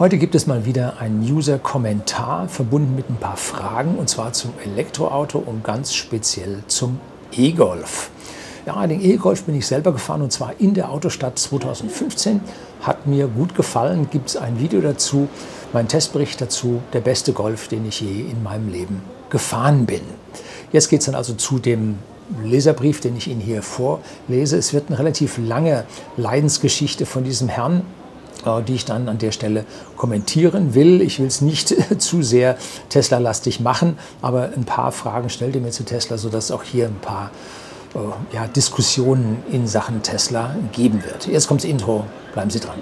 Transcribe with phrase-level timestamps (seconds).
[0.00, 4.54] Heute gibt es mal wieder einen User-Kommentar verbunden mit ein paar Fragen und zwar zum
[4.64, 6.98] Elektroauto und ganz speziell zum
[7.32, 8.10] E-Golf.
[8.64, 12.40] Ja, den E-Golf bin ich selber gefahren und zwar in der Autostadt 2015.
[12.80, 15.28] Hat mir gut gefallen, gibt es ein Video dazu,
[15.74, 20.00] mein Testbericht dazu, der beste Golf, den ich je in meinem Leben gefahren bin.
[20.72, 21.98] Jetzt geht es dann also zu dem
[22.42, 24.56] Leserbrief, den ich Ihnen hier vorlese.
[24.56, 25.84] Es wird eine relativ lange
[26.16, 27.82] Leidensgeschichte von diesem Herrn,
[28.66, 29.64] die ich dann an der Stelle
[29.96, 31.00] kommentieren will.
[31.02, 32.56] Ich will es nicht zu sehr
[32.88, 37.00] Tesla-lastig machen, aber ein paar Fragen stellt ihr mir zu Tesla, sodass auch hier ein
[37.00, 37.30] paar
[37.94, 41.26] äh, ja, Diskussionen in Sachen Tesla geben wird.
[41.26, 42.78] Jetzt kommt das Intro, bleiben Sie dran.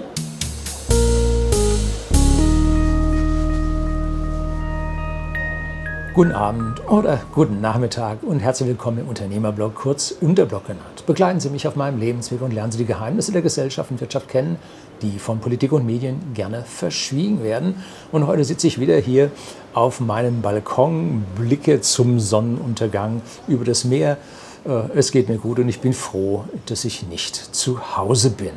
[6.19, 11.05] Guten Abend oder guten Nachmittag und herzlich willkommen im Unternehmerblog, kurz Unterblog genannt.
[11.05, 14.27] Begleiten Sie mich auf meinem Lebensweg und lernen Sie die Geheimnisse der Gesellschaft und Wirtschaft
[14.27, 14.57] kennen,
[15.01, 17.75] die von Politik und Medien gerne verschwiegen werden.
[18.11, 19.31] Und heute sitze ich wieder hier
[19.73, 24.17] auf meinem Balkon, blicke zum Sonnenuntergang über das Meer.
[24.65, 28.51] Äh, es geht mir gut und ich bin froh, dass ich nicht zu Hause bin.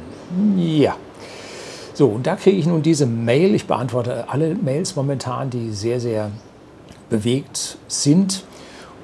[0.57, 0.97] Ja.
[1.95, 3.55] So, und da kriege ich nun diese Mail.
[3.55, 6.31] Ich beantworte alle Mails momentan, die sehr, sehr
[7.11, 8.45] bewegt sind.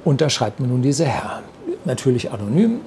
[0.05, 1.43] Und da schreibt mir nun dieser Herr,
[1.84, 2.81] natürlich anonym.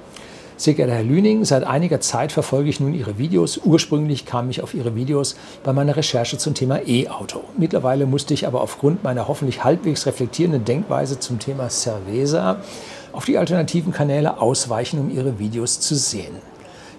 [0.62, 3.58] Sehr geehrter Herr Lüning, seit einiger Zeit verfolge ich nun Ihre Videos.
[3.64, 7.42] Ursprünglich kam ich auf Ihre Videos bei meiner Recherche zum Thema E-Auto.
[7.58, 12.58] Mittlerweile musste ich aber aufgrund meiner hoffentlich halbwegs reflektierenden Denkweise zum Thema Cerveza
[13.10, 16.36] auf die alternativen Kanäle ausweichen, um Ihre Videos zu sehen.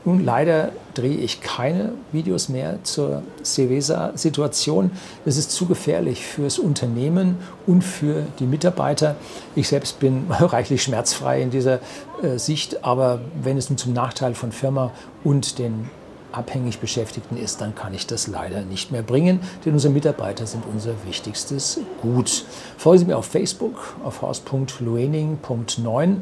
[0.05, 4.91] Nun, leider drehe ich keine Videos mehr zur Cevesa-Situation.
[5.23, 9.15] Das ist zu gefährlich fürs Unternehmen und für die Mitarbeiter.
[9.55, 11.79] Ich selbst bin reichlich schmerzfrei in dieser
[12.21, 14.91] äh, Sicht, aber wenn es nun zum Nachteil von Firma
[15.23, 15.89] und den
[16.33, 20.63] abhängig Beschäftigten ist, dann kann ich das leider nicht mehr bringen, denn unsere Mitarbeiter sind
[20.71, 22.45] unser wichtigstes Gut.
[22.77, 26.15] Folgen Sie mir auf Facebook auf haus.luening.9.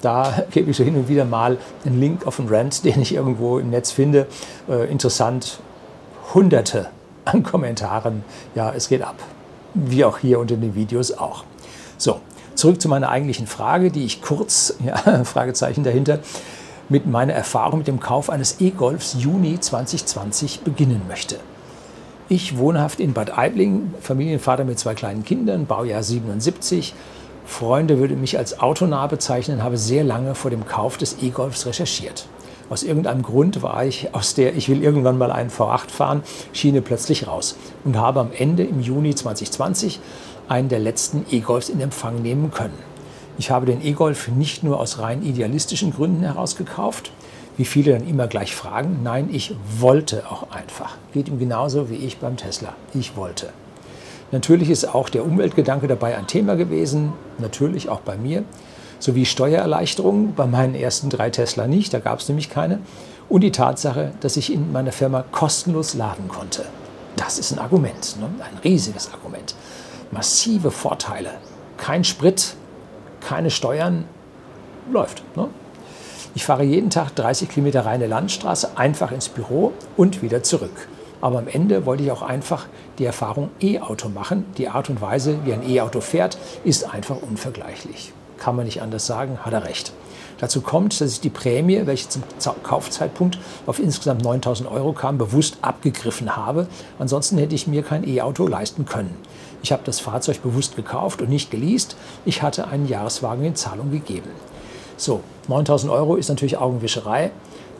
[0.00, 3.14] Da gebe ich so hin und wieder mal einen Link auf einen Rant, den ich
[3.14, 4.26] irgendwo im Netz finde.
[4.68, 5.60] Äh, interessant,
[6.34, 6.88] hunderte
[7.24, 8.24] an Kommentaren.
[8.54, 9.16] Ja, es geht ab.
[9.74, 11.44] Wie auch hier unter den Videos auch.
[11.98, 12.20] So,
[12.54, 16.20] zurück zu meiner eigentlichen Frage, die ich kurz, ja, Fragezeichen dahinter,
[16.88, 21.36] mit meiner Erfahrung mit dem Kauf eines E-Golfs Juni 2020 beginnen möchte.
[22.30, 26.94] Ich wohnhaft in Bad Aibling, Familienvater mit zwei kleinen Kindern, Baujahr 77.
[27.46, 32.26] Freunde würde mich als autonah bezeichnen, habe sehr lange vor dem Kauf des E-Golfs recherchiert.
[32.68, 36.22] Aus irgendeinem Grund war ich aus der Ich will irgendwann mal einen V8 fahren
[36.52, 40.00] Schiene plötzlich raus und habe am Ende im Juni 2020
[40.48, 42.87] einen der letzten E-Golfs in Empfang nehmen können.
[43.38, 47.12] Ich habe den E-Golf nicht nur aus rein idealistischen Gründen herausgekauft,
[47.56, 49.00] wie viele dann immer gleich fragen.
[49.04, 50.96] Nein, ich wollte auch einfach.
[51.12, 52.74] Geht ihm genauso wie ich beim Tesla.
[52.94, 53.50] Ich wollte.
[54.32, 58.42] Natürlich ist auch der Umweltgedanke dabei ein Thema gewesen, natürlich auch bei mir,
[58.98, 62.80] sowie Steuererleichterungen bei meinen ersten drei Tesla nicht, da gab es nämlich keine,
[63.28, 66.64] und die Tatsache, dass ich in meiner Firma kostenlos laden konnte.
[67.16, 68.28] Das ist ein Argument, ne?
[68.40, 69.54] ein riesiges Argument.
[70.10, 71.30] Massive Vorteile.
[71.76, 72.54] Kein Sprit,
[73.20, 74.04] keine Steuern,
[74.90, 75.22] läuft.
[75.36, 75.48] Ne?
[76.34, 80.88] Ich fahre jeden Tag 30 Kilometer reine Landstraße, einfach ins Büro und wieder zurück.
[81.20, 82.66] Aber am Ende wollte ich auch einfach
[82.98, 84.44] die Erfahrung E-Auto machen.
[84.56, 88.12] Die Art und Weise, wie ein E-Auto fährt, ist einfach unvergleichlich.
[88.38, 89.92] Kann man nicht anders sagen, hat er recht.
[90.38, 92.22] Dazu kommt, dass ich die Prämie, welche zum
[92.62, 96.68] Kaufzeitpunkt auf insgesamt 9000 Euro kam, bewusst abgegriffen habe.
[97.00, 99.16] Ansonsten hätte ich mir kein E-Auto leisten können.
[99.62, 101.96] Ich habe das Fahrzeug bewusst gekauft und nicht geleast.
[102.24, 104.30] Ich hatte einen Jahreswagen in Zahlung gegeben.
[104.96, 107.30] So, 9000 Euro ist natürlich Augenwischerei,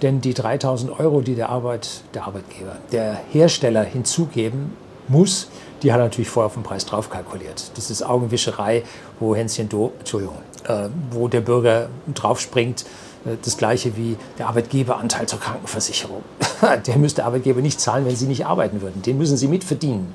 [0.02, 4.76] denn die 3000 Euro, die der, Arbeit, der Arbeitgeber, der Hersteller hinzugeben
[5.08, 5.48] muss,
[5.82, 7.72] die hat er natürlich vorher auf den Preis drauf kalkuliert.
[7.76, 8.84] Das ist Augenwischerei,
[9.20, 12.84] wo Hänschen do, Entschuldigung, äh, wo der Bürger draufspringt.
[13.24, 16.22] Äh, das gleiche wie der Arbeitgeberanteil zur Krankenversicherung.
[16.86, 19.02] der müsste der Arbeitgeber nicht zahlen, wenn Sie nicht arbeiten würden.
[19.02, 20.12] Den müssen Sie mitverdienen.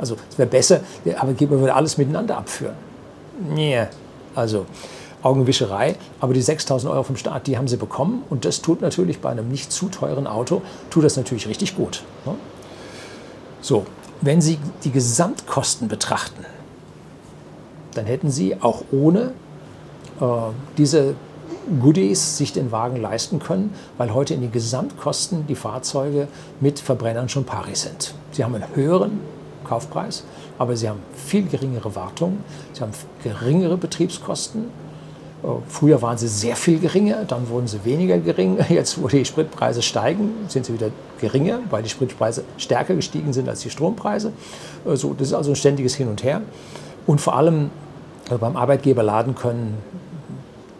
[0.00, 2.74] Also es wäre besser, der Arbeitgeber würde alles miteinander abführen.
[3.54, 3.86] Nee,
[4.34, 4.64] also
[5.22, 5.96] Augenwischerei.
[6.20, 8.22] Aber die 6000 Euro vom Staat, die haben sie bekommen.
[8.30, 12.02] Und das tut natürlich bei einem nicht zu teuren Auto, tut das natürlich richtig gut.
[12.24, 12.34] Ne?
[13.60, 13.84] So,
[14.22, 16.46] wenn Sie die Gesamtkosten betrachten,
[17.94, 19.32] dann hätten Sie auch ohne
[20.20, 20.24] äh,
[20.78, 21.14] diese
[21.82, 26.28] Goodies sich den Wagen leisten können, weil heute in den Gesamtkosten die Fahrzeuge
[26.60, 28.14] mit Verbrennern schon pari sind.
[28.32, 29.20] Sie haben einen höheren
[29.70, 30.24] Kaufpreis,
[30.58, 32.38] aber sie haben viel geringere Wartung,
[32.74, 34.66] sie haben geringere Betriebskosten
[35.68, 38.58] Früher waren sie sehr viel geringer, dann wurden sie weniger gering.
[38.68, 43.48] Jetzt, wo die Spritpreise steigen, sind sie wieder geringer, weil die Spritpreise stärker gestiegen sind
[43.48, 44.32] als die Strompreise.
[44.84, 46.42] So, das ist also ein ständiges Hin und Her.
[47.06, 47.70] Und vor allem
[48.28, 49.78] beim Arbeitgeber laden können,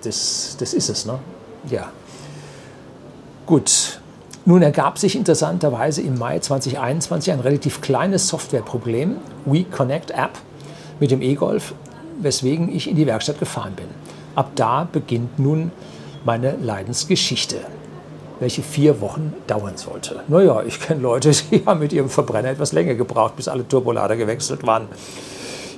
[0.03, 1.07] das, das ist es.
[1.07, 1.19] Ne?
[1.71, 1.91] Ja.
[3.47, 4.01] Gut.
[4.47, 10.39] Nun ergab sich interessanterweise im Mai 2021 ein relativ kleines Softwareproblem, WeConnect App,
[10.99, 11.75] mit dem E-Golf,
[12.21, 13.87] weswegen ich in die Werkstatt gefahren bin.
[14.35, 15.73] Ab da beginnt nun
[16.25, 17.57] meine Leidensgeschichte,
[18.39, 20.21] welche vier Wochen dauern sollte.
[20.29, 24.17] Naja, ich kenne Leute, die haben mit ihrem Verbrenner etwas länger gebraucht, bis alle Turbolader
[24.17, 24.89] gewechselt waren.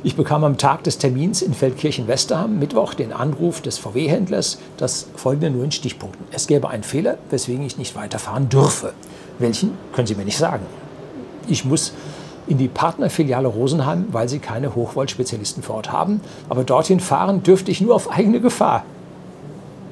[0.05, 5.51] Ich bekam am Tag des Termins in Feldkirchen-Westerham, Mittwoch, den Anruf des VW-Händlers, das folgende
[5.51, 6.27] nur in Stichpunkten.
[6.33, 8.95] Es gäbe einen Fehler, weswegen ich nicht weiterfahren dürfe.
[9.39, 10.67] Welchen können Sie mir nicht sagen.
[11.47, 11.93] Ich muss
[12.49, 16.21] in die Partnerfiliale Rosenheim, weil sie keine Hochvolt-Spezialisten vor Ort haben.
[16.49, 18.85] Aber dorthin fahren dürfte ich nur auf eigene Gefahr.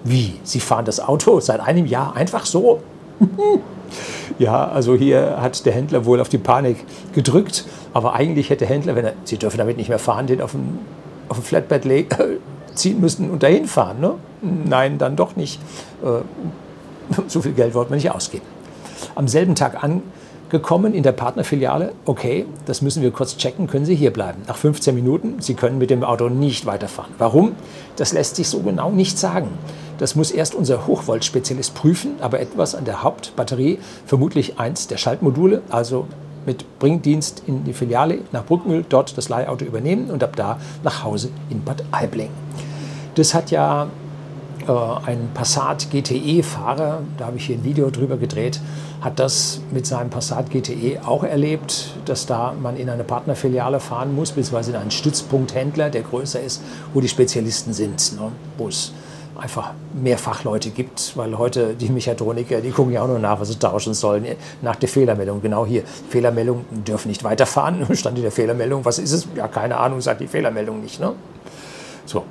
[0.02, 0.40] Wie?
[0.42, 2.82] Sie fahren das Auto seit einem Jahr einfach so?
[4.38, 6.84] ja, also hier hat der Händler wohl auf die Panik
[7.14, 7.64] gedrückt.
[7.92, 10.78] Aber eigentlich hätte Händler, wenn er, Sie dürfen damit nicht mehr fahren, den auf ein,
[11.28, 11.84] auf ein Flatbed
[12.74, 14.00] ziehen müssen und dahin fahren.
[14.00, 14.14] Ne?
[14.42, 15.60] Nein, dann doch nicht.
[16.02, 16.22] Äh,
[17.26, 18.44] so viel Geld wollte man nicht ausgeben.
[19.14, 19.82] Am selben Tag
[20.50, 24.42] angekommen in der Partnerfiliale, okay, das müssen wir kurz checken, können Sie hier bleiben.
[24.48, 27.14] Nach 15 Minuten, Sie können mit dem Auto nicht weiterfahren.
[27.18, 27.52] Warum?
[27.94, 29.46] Das lässt sich so genau nicht sagen.
[29.98, 35.62] Das muss erst unser Hochvolt-Spezialist prüfen, aber etwas an der Hauptbatterie, vermutlich eins der Schaltmodule,
[35.70, 36.08] also
[36.46, 41.04] mit Bringdienst in die Filiale nach Bruckmühl, dort das Leihauto übernehmen und ab da nach
[41.04, 42.30] Hause in Bad Aibling.
[43.14, 43.86] Das hat ja
[44.66, 44.72] äh,
[45.06, 48.60] ein Passat GTE-Fahrer, da habe ich hier ein Video drüber gedreht,
[49.00, 54.14] hat das mit seinem Passat GTE auch erlebt, dass da man in eine Partnerfiliale fahren
[54.14, 56.62] muss, beziehungsweise in einen Stützpunkthändler, der größer ist,
[56.92, 58.32] wo die Spezialisten sind, ne?
[58.58, 58.92] wo es
[59.40, 63.48] einfach mehr Fachleute gibt, weil heute die Mechatroniker, die gucken ja auch nur nach, was
[63.48, 64.26] sie tauschen sollen,
[64.60, 65.40] nach der Fehlermeldung.
[65.40, 67.86] Genau hier, Fehlermeldung, dürfen nicht weiterfahren.
[67.96, 69.28] Stand in der Fehlermeldung, was ist es?
[69.34, 71.00] Ja, keine Ahnung, sagt die Fehlermeldung nicht.
[71.00, 71.14] Ne?
[72.04, 72.24] So,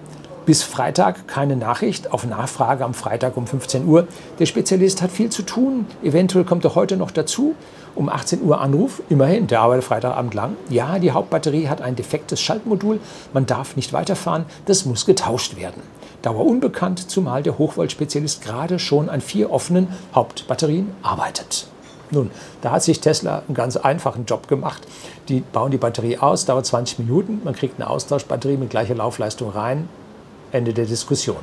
[0.50, 4.08] bis Freitag keine Nachricht, auf Nachfrage am Freitag um 15 Uhr.
[4.40, 7.54] Der Spezialist hat viel zu tun, eventuell kommt er heute noch dazu.
[7.94, 10.56] Um 18 Uhr Anruf, immerhin, der arbeitet Freitagabend lang.
[10.68, 13.00] Ja, die Hauptbatterie hat ein defektes Schaltmodul,
[13.32, 15.84] man darf nicht weiterfahren, das muss getauscht werden.
[16.24, 21.68] Dauer unbekannt, zumal der Hochvolt-Spezialist gerade schon an vier offenen Hauptbatterien arbeitet.
[22.10, 22.32] Nun,
[22.62, 24.82] da hat sich Tesla einen ganz einfachen Job gemacht.
[25.28, 29.52] Die bauen die Batterie aus, dauert 20 Minuten, man kriegt eine Austauschbatterie mit gleicher Laufleistung
[29.52, 29.88] rein,
[30.52, 31.38] Ende der Diskussion.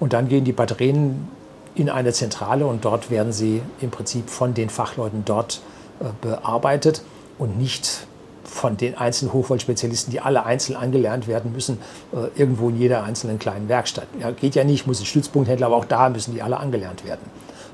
[0.00, 1.28] Und dann gehen die Batterien
[1.74, 5.60] in eine Zentrale und dort werden sie im Prinzip von den Fachleuten dort
[6.00, 7.02] äh, bearbeitet
[7.38, 8.06] und nicht
[8.44, 11.78] von den einzelnen Hochvoltspezialisten, die alle einzeln angelernt werden müssen,
[12.12, 14.06] äh, irgendwo in jeder einzelnen kleinen Werkstatt.
[14.20, 17.20] Ja, geht ja nicht, muss ein Stützpunkthändler, aber auch da müssen die alle angelernt werden.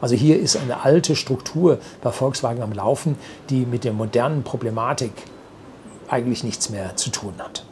[0.01, 3.17] Also hier ist eine alte Struktur bei Volkswagen am Laufen,
[3.49, 5.13] die mit der modernen Problematik
[6.09, 7.65] eigentlich nichts mehr zu tun hat.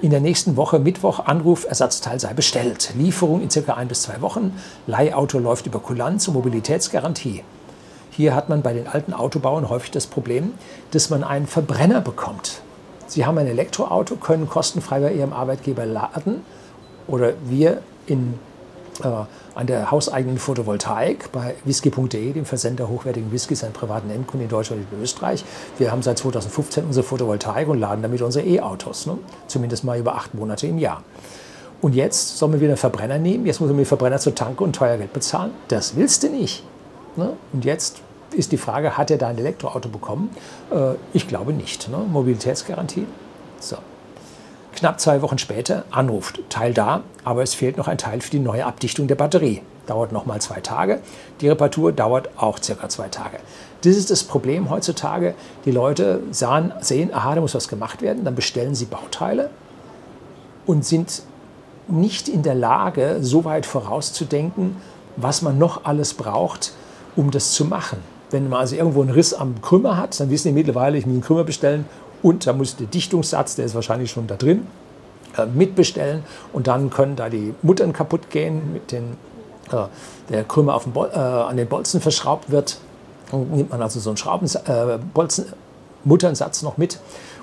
[0.00, 2.92] In der nächsten Woche, Mittwoch, Anruf, Ersatzteil sei bestellt.
[2.96, 4.56] Lieferung in circa ein bis zwei Wochen.
[4.86, 7.42] Leihauto läuft über Kulanz und Mobilitätsgarantie.
[8.10, 10.52] Hier hat man bei den alten Autobauern häufig das Problem,
[10.92, 12.62] dass man einen Verbrenner bekommt.
[13.08, 16.42] Sie haben ein Elektroauto, können kostenfrei bei Ihrem Arbeitgeber laden
[17.08, 18.34] oder wir in,
[19.02, 19.08] äh,
[19.58, 24.82] an der hauseigenen Photovoltaik bei whisky.de, dem Versender hochwertigen Whiskys an privaten Endkunden in Deutschland
[24.82, 25.44] und in Österreich.
[25.78, 29.18] Wir haben seit 2015 unsere Photovoltaik und laden damit unsere E-Autos, ne?
[29.48, 31.02] zumindest mal über acht Monate im Jahr.
[31.80, 34.62] Und jetzt sollen wir wieder einen Verbrenner nehmen, jetzt muss man den Verbrenner zur Tanke
[34.62, 35.50] und teuer Geld bezahlen.
[35.66, 36.62] Das willst du nicht.
[37.16, 37.32] Ne?
[37.52, 37.96] Und jetzt
[38.30, 40.30] ist die Frage, hat er da ein Elektroauto bekommen?
[40.70, 41.88] Äh, ich glaube nicht.
[41.88, 41.96] Ne?
[41.96, 43.06] Mobilitätsgarantie.
[43.58, 43.78] So.
[44.78, 48.38] Knapp zwei Wochen später anruft, Teil da, aber es fehlt noch ein Teil für die
[48.38, 49.60] neue Abdichtung der Batterie.
[49.88, 51.00] Dauert nochmal zwei Tage.
[51.40, 53.38] Die Reparatur dauert auch circa zwei Tage.
[53.80, 55.34] Das ist das Problem heutzutage.
[55.64, 59.50] Die Leute sahen, sehen, aha, da muss was gemacht werden, dann bestellen sie Bauteile
[60.64, 61.22] und sind
[61.88, 64.76] nicht in der Lage, so weit vorauszudenken,
[65.16, 66.72] was man noch alles braucht,
[67.16, 67.98] um das zu machen.
[68.30, 71.14] Wenn man also irgendwo einen Riss am Krümmer hat, dann wissen die mittlerweile, ich muss
[71.14, 71.86] einen Krümmer bestellen
[72.22, 74.66] und da muss der Dichtungssatz, der ist wahrscheinlich schon da drin,
[75.36, 79.16] äh, mitbestellen und dann können da die Muttern kaputt gehen, mit den,
[79.70, 79.84] äh,
[80.30, 82.78] der Krümmer den Bol äh, an den Bolzen verschraubt wird.
[83.30, 85.46] Dann nimmt man also so einen Schrauben, äh, Bolzen,
[86.04, 86.98] Mutternsatz noch mit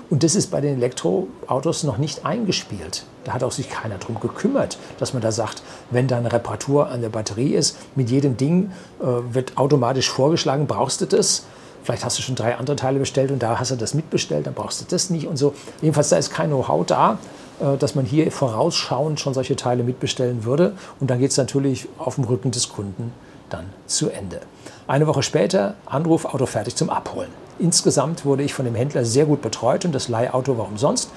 [0.08, 3.04] und das ist bei den Elektroautos noch nicht eingespielt.
[3.24, 6.88] Da hat auch sich keiner darum gekümmert, dass man da sagt, wenn da eine Reparatur
[6.88, 9.04] an der Batterie ist, mit jedem Ding äh,
[9.34, 11.44] wird automatisch vorgeschlagen, brauchst du das?
[11.86, 14.54] Vielleicht hast du schon drei andere Teile bestellt und da hast du das mitbestellt, dann
[14.54, 15.54] brauchst du das nicht und so.
[15.80, 17.18] Jedenfalls, da ist kein Know-how da.
[17.60, 20.72] äh, dass man hier vorausschauend schon solche Teile mitbestellen würde.
[21.00, 23.12] Und dann geht es natürlich auf dem Rücken des Kunden
[23.48, 24.40] dann zu Ende.
[24.86, 27.30] Eine Woche später Anruf, Auto fertig zum Abholen.
[27.58, 31.10] Insgesamt wurde ich von dem Händler sehr gut betreut und das Leihauto war umsonst.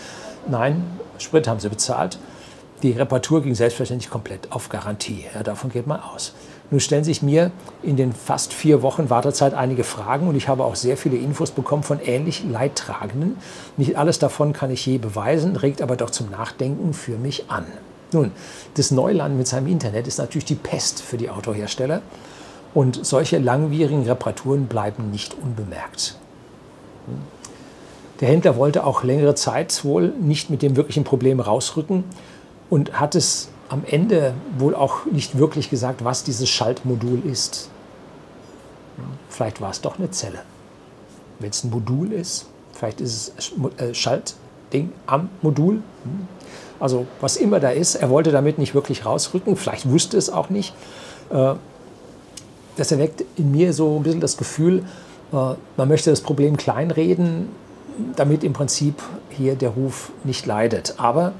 [0.47, 0.85] Nein,
[1.17, 2.19] Sprit haben sie bezahlt.
[2.83, 5.25] Die Reparatur ging selbstverständlich komplett auf Garantie.
[5.33, 6.33] Ja, davon geht man aus.
[6.71, 10.63] Nun stellen sich mir in den fast vier Wochen Wartezeit einige Fragen und ich habe
[10.63, 13.37] auch sehr viele Infos bekommen von ähnlich Leidtragenden.
[13.77, 17.65] Nicht alles davon kann ich je beweisen, regt aber doch zum Nachdenken für mich an.
[18.11, 18.31] Nun,
[18.75, 22.01] das Neuland mit seinem Internet ist natürlich die Pest für die Autohersteller
[22.73, 26.17] und solche langwierigen Reparaturen bleiben nicht unbemerkt.
[28.19, 32.03] Der Händler wollte auch längere Zeit wohl nicht mit dem wirklichen Problem rausrücken
[32.69, 37.69] und hat es am Ende wohl auch nicht wirklich gesagt, was dieses Schaltmodul ist.
[39.29, 40.39] Vielleicht war es doch eine Zelle.
[41.37, 45.75] Wenn es ein Modul ist, vielleicht ist es äh, Schaltding am Modul.
[45.75, 46.27] Hm.
[46.79, 50.49] Also was immer da ist, er wollte damit nicht wirklich rausrücken, vielleicht wusste es auch
[50.49, 50.73] nicht.
[51.29, 51.53] Äh,
[52.75, 54.83] das erweckt in mir so ein bisschen das Gefühl,
[55.31, 57.49] äh, man möchte das Problem kleinreden,
[58.15, 58.95] damit im Prinzip
[59.29, 60.95] hier der Ruf nicht leidet.
[60.97, 61.33] Aber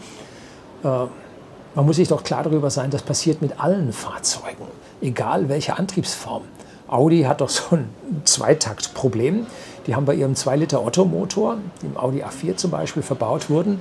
[1.80, 4.68] man muss sich doch klar darüber sein, das passiert mit allen Fahrzeugen,
[5.00, 6.44] egal welche Antriebsform.
[6.90, 7.88] Audi hat doch so ein
[8.26, 9.46] Zweitaktproblem.
[9.88, 13.80] Die haben bei ihrem 2-Liter-Otto-Motor, im Audi A4 zum Beispiel, verbaut wurden,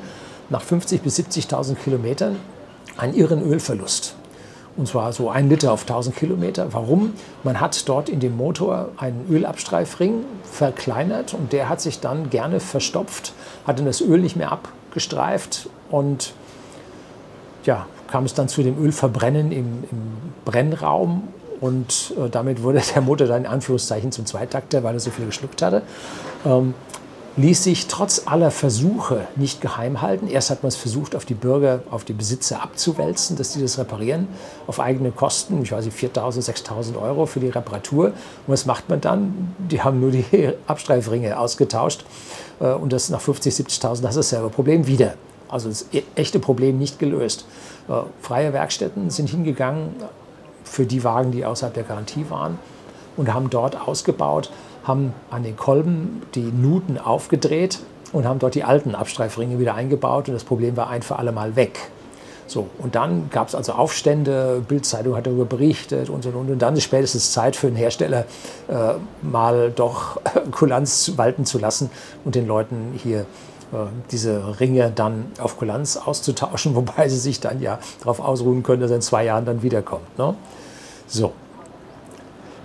[0.48, 2.36] nach 50.000 bis 70.000 Kilometern
[2.96, 4.14] einen irren Ölverlust.
[4.76, 6.72] Und zwar so ein Liter auf 1000 Kilometer.
[6.72, 7.14] Warum?
[7.42, 12.60] Man hat dort in dem Motor einen Ölabstreifring verkleinert und der hat sich dann gerne
[12.60, 13.32] verstopft,
[13.66, 16.32] hat dann das Öl nicht mehr abgestreift und
[17.68, 20.00] ja, kam es dann zu dem Ölverbrennen im, im
[20.46, 21.28] Brennraum
[21.60, 25.26] und äh, damit wurde der Motor dann in Anführungszeichen zum Zweitakter, weil er so viel
[25.26, 25.82] geschluckt hatte.
[26.46, 26.72] Ähm,
[27.36, 30.28] ließ sich trotz aller Versuche nicht geheim halten.
[30.28, 33.78] Erst hat man es versucht, auf die Bürger, auf die Besitzer abzuwälzen, dass die das
[33.78, 34.28] reparieren,
[34.66, 38.06] auf eigene Kosten, ich weiß nicht, 4.000, 6.000 Euro für die Reparatur.
[38.06, 38.14] Und
[38.46, 39.54] was macht man dann?
[39.58, 40.24] Die haben nur die
[40.66, 42.06] Abstreifringe ausgetauscht
[42.60, 45.14] äh, und das nach 50.000, 70.000, das ist dasselbe Problem wieder.
[45.48, 47.46] Also das e-, echte Problem nicht gelöst.
[47.88, 49.94] Äh, freie Werkstätten sind hingegangen
[50.64, 52.58] für die Wagen, die außerhalb der Garantie waren
[53.16, 54.50] und haben dort ausgebaut,
[54.84, 57.78] haben an den Kolben die Nuten aufgedreht
[58.12, 61.32] und haben dort die alten Abstreifringe wieder eingebaut und das Problem war ein für alle
[61.32, 61.78] Mal weg.
[62.46, 66.62] So, und dann gab es also Aufstände, Bildzeitung hat darüber berichtet und so und, und
[66.62, 68.24] dann ist spätestens Zeit für einen Hersteller
[68.68, 70.18] äh, mal doch
[70.50, 71.90] Kulanz walten zu lassen
[72.24, 73.24] und den Leuten hier äh,
[74.10, 78.90] diese Ringe dann auf Kulanz auszutauschen, wobei sie sich dann ja darauf ausruhen können, dass
[78.90, 80.18] er in zwei Jahren dann wiederkommt.
[80.18, 80.34] Ne?
[81.06, 81.32] So.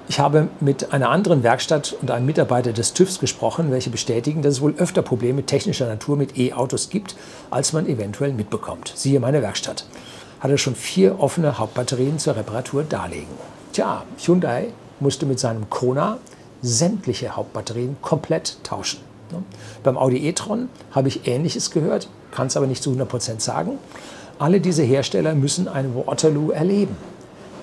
[0.09, 4.55] Ich habe mit einer anderen Werkstatt und einem Mitarbeiter des TÜVs gesprochen, welche bestätigen, dass
[4.55, 7.15] es wohl öfter Probleme technischer Natur mit E-Autos gibt,
[7.49, 8.91] als man eventuell mitbekommt.
[8.95, 9.85] Siehe meine Werkstatt.
[10.41, 13.33] Hatte schon vier offene Hauptbatterien zur Reparatur darlegen.
[13.71, 16.17] Tja, Hyundai musste mit seinem Kona
[16.61, 19.12] sämtliche Hauptbatterien komplett tauschen.
[19.33, 19.43] Ne?
[19.83, 23.77] Beim Audi e-tron habe ich Ähnliches gehört, kann es aber nicht zu 100% sagen.
[24.39, 26.95] Alle diese Hersteller müssen ein Waterloo erleben.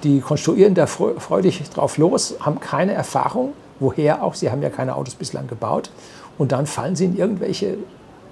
[0.04, 4.96] Die konstruieren da freudig drauf los, haben keine Erfahrung, woher auch, sie haben ja keine
[4.96, 5.90] Autos bislang gebaut.
[6.38, 7.76] Und dann fallen sie in irgendwelche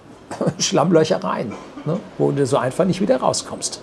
[0.59, 1.53] Schlammlöcher rein,
[1.85, 3.83] ne, wo du so einfach nicht wieder rauskommst.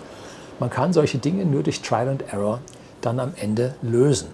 [0.59, 2.59] Man kann solche Dinge nur durch Trial and Error
[3.01, 4.29] dann am Ende lösen.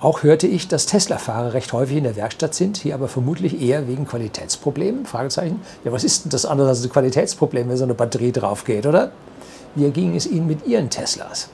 [0.00, 3.88] Auch hörte ich, dass Tesla-Fahrer recht häufig in der Werkstatt sind, hier aber vermutlich eher
[3.88, 5.06] wegen Qualitätsproblemen.
[5.06, 5.60] Fragezeichen.
[5.84, 8.86] Ja, was ist denn das andere als ein Qualitätsproblem, wenn so eine Batterie drauf geht,
[8.86, 9.10] oder?
[9.74, 11.48] Wie ging es Ihnen mit Ihren Teslas?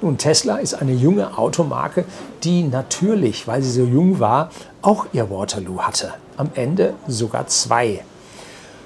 [0.00, 2.04] Nun, Tesla ist eine junge Automarke,
[2.44, 4.50] die natürlich, weil sie so jung war,
[4.80, 6.14] auch ihr Waterloo hatte.
[6.36, 8.04] Am Ende sogar zwei.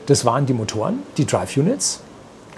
[0.07, 2.01] Das waren die Motoren, die Drive Units,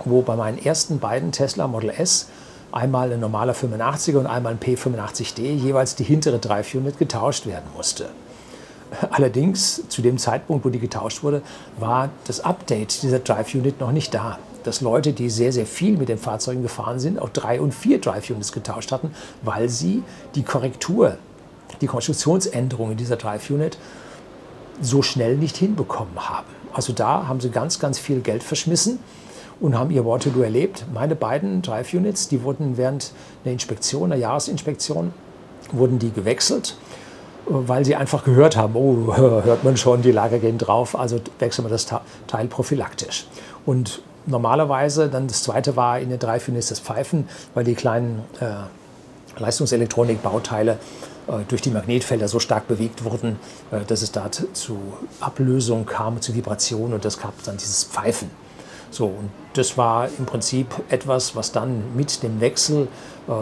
[0.04, 2.28] wo bei meinen ersten beiden Tesla Model S
[2.74, 7.66] einmal ein normaler 85er und einmal ein P85D, jeweils die hintere Drive Unit getauscht werden
[7.76, 8.08] musste.
[9.10, 11.42] Allerdings, zu dem Zeitpunkt, wo die getauscht wurde,
[11.78, 14.38] war das Update dieser Drive Unit noch nicht da.
[14.64, 18.00] Dass Leute, die sehr, sehr viel mit den Fahrzeugen gefahren sind, auch drei und vier
[18.00, 20.02] Drive Units getauscht hatten, weil sie
[20.34, 21.18] die Korrektur,
[21.80, 23.78] die Konstruktionsänderungen dieser Drive Unit
[24.80, 26.48] so schnell nicht hinbekommen haben.
[26.72, 28.98] Also da haben sie ganz, ganz viel Geld verschmissen
[29.60, 30.84] und haben ihr Waterloo erlebt.
[30.92, 33.12] Meine beiden Drive Units, die wurden während
[33.44, 35.12] einer Inspektion, einer Jahresinspektion,
[35.72, 36.76] wurden die gewechselt,
[37.46, 41.64] weil sie einfach gehört haben, oh, hört man schon, die Lager gehen drauf, also wechseln
[41.64, 41.86] wir das
[42.26, 43.26] Teil prophylaktisch.
[43.66, 48.22] Und normalerweise, dann das zweite war in den Drive Units das Pfeifen, weil die kleinen
[48.40, 50.78] äh, Leistungselektronik-Bauteile
[51.26, 53.38] äh, durch die Magnetfelder so stark bewegt wurden,
[53.70, 54.78] äh, dass es da zu
[55.20, 58.30] Ablösung kam, zu Vibrationen und das gab dann dieses Pfeifen.
[58.94, 62.86] So, und das war im Prinzip etwas, was dann mit dem Wechsel,
[63.26, 63.32] äh,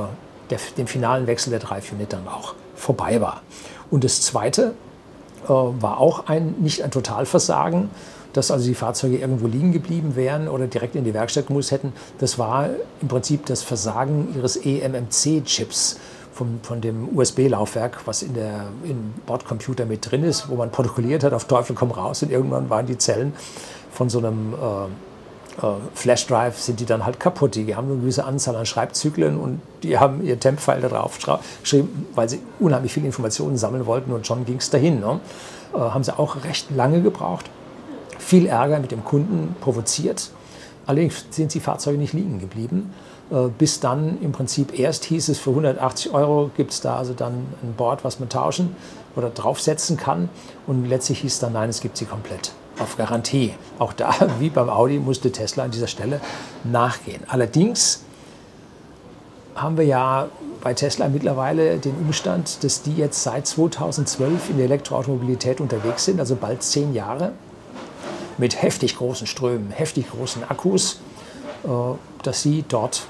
[0.48, 3.42] der, dem finalen Wechsel der Drive Unit dann auch vorbei war.
[3.90, 4.72] Und das Zweite
[5.44, 7.90] äh, war auch ein, nicht ein Totalversagen,
[8.32, 11.92] dass also die Fahrzeuge irgendwo liegen geblieben wären oder direkt in die Werkstatt gemusst hätten.
[12.16, 12.70] Das war
[13.02, 15.98] im Prinzip das Versagen ihres eMMC-Chips
[16.32, 21.24] vom, von dem USB-Laufwerk, was in der, im Bordcomputer mit drin ist, wo man protokolliert
[21.24, 23.34] hat, auf Teufel komm raus und irgendwann waren die Zellen
[23.90, 25.11] von so einem äh,
[25.94, 27.54] Flash-Drive sind die dann halt kaputt.
[27.54, 31.18] Die haben eine gewisse Anzahl an Schreibzyklen und die haben ihr Temp-File da drauf
[31.62, 35.00] geschrieben, weil sie unheimlich viele Informationen sammeln wollten und schon ging es dahin.
[35.00, 35.20] Ne?
[35.74, 37.50] Äh, haben sie auch recht lange gebraucht.
[38.18, 40.30] Viel Ärger mit dem Kunden provoziert.
[40.86, 42.92] Allerdings sind die Fahrzeuge nicht liegen geblieben.
[43.30, 47.12] Äh, bis dann im Prinzip erst hieß es, für 180 Euro gibt es da also
[47.12, 48.74] dann ein Board, was man tauschen
[49.16, 50.30] oder draufsetzen kann.
[50.66, 53.54] Und letztlich hieß dann, nein, es gibt sie komplett auf Garantie.
[53.78, 56.20] Auch da, wie beim Audi, musste Tesla an dieser Stelle
[56.64, 57.22] nachgehen.
[57.28, 58.02] Allerdings
[59.54, 60.28] haben wir ja
[60.62, 66.20] bei Tesla mittlerweile den Umstand, dass die jetzt seit 2012 in der Elektroautomobilität unterwegs sind,
[66.20, 67.32] also bald zehn Jahre,
[68.38, 71.00] mit heftig großen Strömen, heftig großen Akkus,
[71.64, 71.68] äh,
[72.22, 73.02] dass sie dort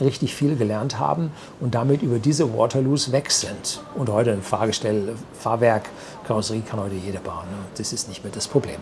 [0.00, 3.82] richtig viel gelernt haben und damit über diese Waterloos weg sind.
[3.94, 5.88] Und heute ein Fahrgestell, Fahrwerk,
[6.26, 7.44] Karosserie kann heute jeder bauen.
[7.50, 7.56] Ne?
[7.76, 8.78] Das ist nicht mehr das Problem.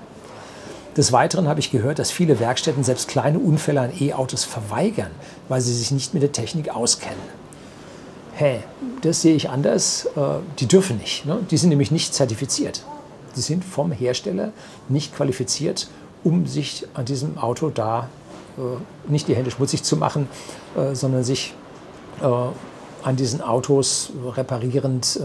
[0.99, 5.13] Des Weiteren habe ich gehört, dass viele Werkstätten selbst kleine Unfälle an E-Autos verweigern,
[5.49, 7.23] weil sie sich nicht mit der Technik auskennen.
[8.35, 8.65] Hä,
[9.03, 10.07] das sehe ich anders.
[10.17, 11.25] Äh, die dürfen nicht.
[11.25, 11.39] Ne?
[11.53, 12.83] Die sind nämlich nicht zertifiziert.
[13.37, 14.51] Die sind vom Hersteller
[14.89, 15.87] nicht qualifiziert,
[16.25, 18.09] um sich an diesem Auto da
[18.57, 18.63] äh,
[19.09, 20.29] nicht die Hände schmutzig zu machen,
[20.77, 21.55] äh, sondern sich
[22.21, 25.21] an diesen Autos reparierend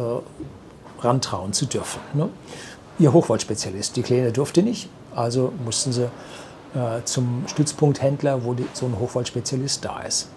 [1.00, 2.00] rantrauen zu dürfen.
[2.14, 2.30] Ne?
[3.00, 6.10] Ihr Hochvoltspezialist, die Kleine durfte nicht, also mussten sie
[7.06, 10.30] zum Stützpunkthändler, wo so ein Hochvoltspezialist da ist.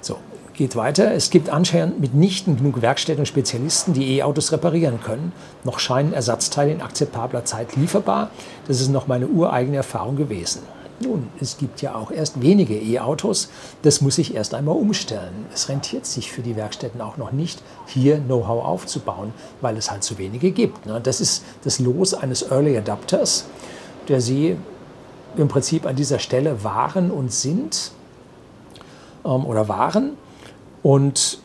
[0.00, 0.18] So,
[0.52, 1.12] geht weiter.
[1.12, 5.32] Es gibt anscheinend mitnichten genug Werkstätten und Spezialisten, die E-Autos reparieren können.
[5.64, 8.30] Noch scheinen Ersatzteile in akzeptabler Zeit lieferbar.
[8.68, 10.62] Das ist noch meine ureigene Erfahrung gewesen.
[11.00, 13.48] Nun, es gibt ja auch erst wenige E-Autos.
[13.82, 15.46] Das muss sich erst einmal umstellen.
[15.52, 20.04] Es rentiert sich für die Werkstätten auch noch nicht, hier Know-how aufzubauen, weil es halt
[20.04, 20.86] zu wenige gibt.
[20.86, 21.00] Ne?
[21.02, 23.46] Das ist das Los eines Early Adapters,
[24.08, 24.56] der Sie
[25.36, 27.90] im Prinzip an dieser Stelle waren und sind
[29.24, 30.12] ähm, oder waren.
[30.84, 31.40] Und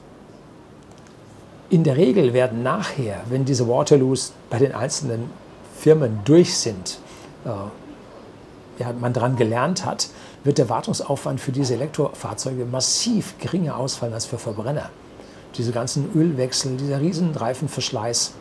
[1.72, 5.30] in der Regel werden nachher, wenn diese Waterloos bei den einzelnen
[5.76, 7.00] Firmen durch sind,
[7.46, 7.50] äh,
[8.80, 10.10] ja, man daran gelernt hat,
[10.44, 14.90] wird der Wartungsaufwand für diese Elektrofahrzeuge massiv geringer ausfallen als für Verbrenner.
[15.58, 18.34] Diese ganzen Ölwechsel, dieser riesen Reifenverschleiß,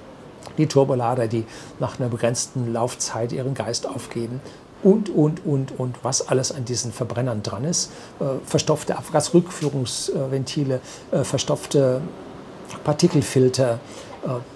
[0.57, 1.45] die Turbolader, die
[1.81, 4.41] nach einer begrenzten Laufzeit ihren Geist aufgeben
[4.83, 7.91] und, und, und, und, was alles an diesen Verbrennern dran ist.
[8.21, 12.01] Äh, verstopfte Abgasrückführungsventile, äh, verstopfte
[12.85, 13.81] Partikelfilter,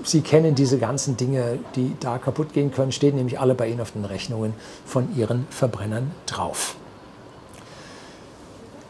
[0.04, 3.80] Sie kennen diese ganzen Dinge, die da kaputt gehen können, stehen nämlich alle bei Ihnen
[3.80, 6.76] auf den Rechnungen von Ihren Verbrennern drauf.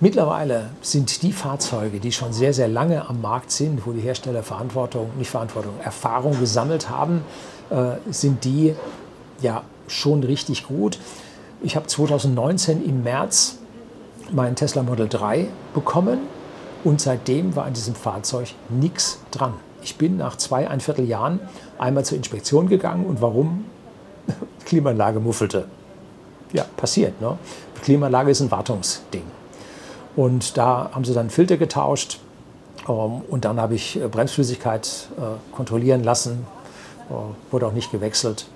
[0.00, 4.42] Mittlerweile sind die Fahrzeuge, die schon sehr, sehr lange am Markt sind, wo die Hersteller
[4.42, 7.22] Verantwortung, nicht Verantwortung, Erfahrung gesammelt haben,
[7.70, 8.74] äh, sind die
[9.40, 10.98] ja schon richtig gut.
[11.62, 13.58] Ich habe 2019 im März
[14.32, 16.18] meinen Tesla Model 3 bekommen
[16.82, 19.54] und seitdem war an diesem Fahrzeug nichts dran.
[19.82, 21.40] Ich bin nach zwei, ein Vierteljahren
[21.78, 23.64] einmal zur Inspektion gegangen und warum?
[24.64, 25.66] Klimaanlage muffelte.
[26.52, 27.20] Ja, passiert.
[27.20, 27.36] Ne?
[27.76, 29.24] Die Klimaanlage ist ein Wartungsding.
[30.14, 32.20] Und da haben sie dann Filter getauscht
[32.88, 36.46] ähm, und dann habe ich äh, Bremsflüssigkeit äh, kontrollieren lassen,
[37.08, 38.46] äh, wurde auch nicht gewechselt.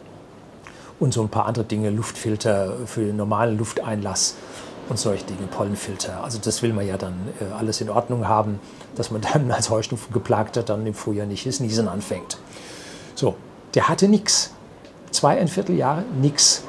[0.99, 4.35] Und so ein paar andere Dinge, Luftfilter für den normalen Lufteinlass
[4.89, 6.23] und solche Dinge, Pollenfilter.
[6.23, 8.61] Also das will man ja dann äh, alles in Ordnung haben,
[8.95, 12.39] dass man dann als Heuschnupfengeplagter dann im Frühjahr nicht das Niesen anfängt.
[13.15, 13.37] So,
[13.75, 14.53] der hatte nichts.
[15.11, 16.63] Zwei, ein Vierteljahr, nichts.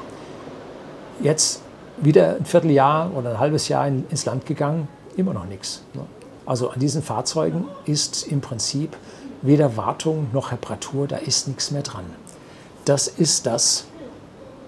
[1.20, 1.60] Jetzt
[1.98, 5.82] wieder ein Vierteljahr oder ein halbes Jahr in, ins Land gegangen, immer noch nichts.
[5.94, 6.02] Ne?
[6.46, 8.96] Also an diesen Fahrzeugen ist im Prinzip
[9.42, 12.04] weder Wartung noch Reparatur, da ist nichts mehr dran.
[12.84, 13.84] Das ist das,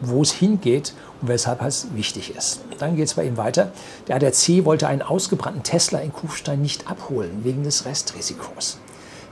[0.01, 2.61] wo es hingeht und weshalb es wichtig ist.
[2.79, 3.73] Dann geht es bei ihm weiter.
[4.09, 8.79] Der ADAC wollte einen ausgebrannten Tesla in Kufstein nicht abholen, wegen des Restrisikos.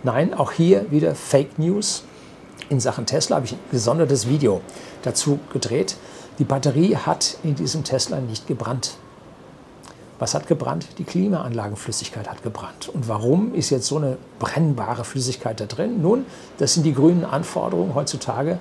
[0.02, 2.04] Nein, auch hier wieder Fake News.
[2.68, 4.61] In Sachen Tesla habe ich ein gesondertes Video
[5.02, 5.96] dazu gedreht.
[6.38, 8.96] Die Batterie hat in diesem Tesla nicht gebrannt.
[10.18, 10.88] Was hat gebrannt?
[10.98, 12.88] Die Klimaanlagenflüssigkeit hat gebrannt.
[12.88, 16.02] Und warum ist jetzt so eine brennbare Flüssigkeit da drin?
[16.02, 16.26] Nun,
[16.59, 18.59] das sind die grünen Anforderungen heutzutage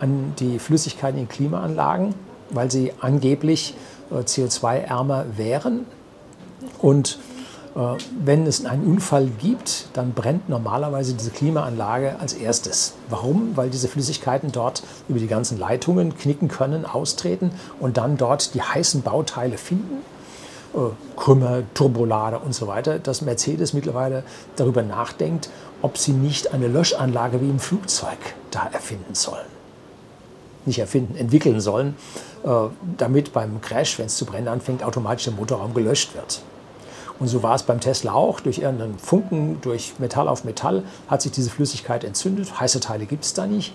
[0.00, 2.14] an die Flüssigkeiten in Klimaanlagen.
[2.50, 3.74] weil sie angeblich
[4.10, 5.86] äh, CO2-ärmer wären.
[6.80, 7.18] Und
[7.76, 7.80] äh,
[8.24, 12.94] wenn es einen Unfall gibt, dann brennt normalerweise diese Klimaanlage als erstes.
[13.08, 13.56] Warum?
[13.56, 18.62] Weil diese Flüssigkeiten dort über die ganzen Leitungen knicken können, austreten und dann dort die
[18.62, 20.02] heißen Bauteile finden.
[20.74, 20.78] Äh,
[21.16, 24.24] Krümmer, Turbolader und so weiter, dass Mercedes mittlerweile
[24.56, 25.50] darüber nachdenkt,
[25.82, 28.18] ob sie nicht eine Löschanlage wie im Flugzeug
[28.50, 29.59] da erfinden sollen.
[30.66, 31.96] Nicht erfinden, entwickeln sollen,
[32.44, 32.48] äh,
[32.98, 36.42] damit beim Crash, wenn es zu brennen anfängt, automatisch der Motorraum gelöscht wird.
[37.18, 38.40] Und so war es beim Tesla auch.
[38.40, 42.58] Durch irgendeinen Funken, durch Metall auf Metall hat sich diese Flüssigkeit entzündet.
[42.58, 43.74] Heiße Teile gibt es da nicht.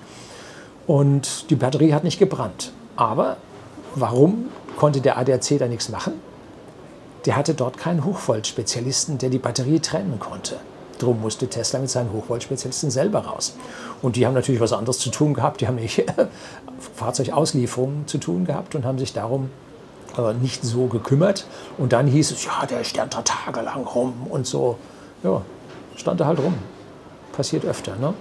[0.88, 2.71] Und die Batterie hat nicht gebrannt.
[2.95, 3.38] Aber
[3.93, 6.13] warum konnte der ADAC da nichts machen?
[7.26, 10.58] Der hatte dort keinen Hochvolt-Spezialisten, der die Batterie trennen konnte.
[10.99, 13.55] Darum musste Tesla mit seinen Hochvolt-Spezialisten selber raus.
[14.01, 15.62] Und die haben natürlich was anderes zu tun gehabt.
[15.62, 16.05] Die haben nicht
[16.95, 19.49] Fahrzeugauslieferungen zu tun gehabt und haben sich darum
[20.17, 21.45] äh, nicht so gekümmert.
[21.77, 24.77] Und dann hieß es, ja, der stand da tagelang rum und so.
[25.23, 25.41] Ja,
[25.95, 26.55] stand da halt rum.
[27.34, 28.13] Passiert öfter, ne?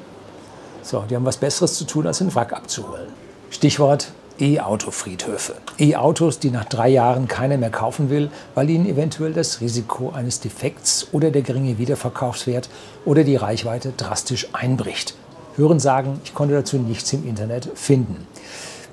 [0.83, 3.09] So, die haben was Besseres zu tun, als den Wrack abzuholen.
[3.51, 5.55] Stichwort E-Auto-Friedhöfe.
[5.79, 10.41] E-Autos, die nach drei Jahren keiner mehr kaufen will, weil ihnen eventuell das Risiko eines
[10.41, 12.69] Defekts oder der geringe Wiederverkaufswert
[13.05, 15.15] oder die Reichweite drastisch einbricht.
[15.57, 18.27] Hören sagen, ich konnte dazu nichts im Internet finden.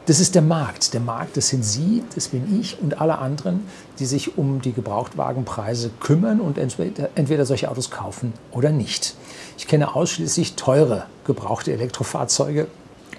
[0.05, 0.93] Das ist der Markt.
[0.93, 3.65] Der Markt, das sind Sie, das bin ich und alle anderen,
[3.99, 9.15] die sich um die Gebrauchtwagenpreise kümmern und entweder, entweder solche Autos kaufen oder nicht.
[9.57, 12.67] Ich kenne ausschließlich teure gebrauchte Elektrofahrzeuge,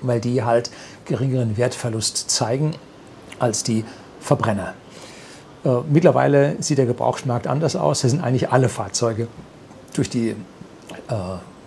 [0.03, 0.71] weil die halt
[1.05, 2.75] geringeren Wertverlust zeigen
[3.39, 3.85] als die
[4.21, 4.75] Verbrenner.
[5.65, 8.03] Äh, mittlerweile sieht der Gebrauchtmarkt anders aus.
[8.03, 9.29] Das sind eigentlich alle Fahrzeuge
[9.95, 10.35] durch die äh,